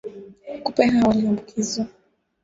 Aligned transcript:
kupe 0.63 0.85
hao 0.85 1.07
walioambukizwa 1.09 1.85